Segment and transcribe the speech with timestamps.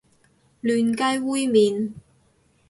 [0.61, 1.91] 嫩雞煨麵